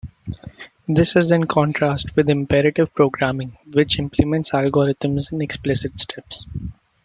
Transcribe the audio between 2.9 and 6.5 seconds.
programming, which implements algorithms in explicit steps.